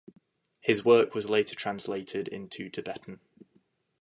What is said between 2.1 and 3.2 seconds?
into Tibetan.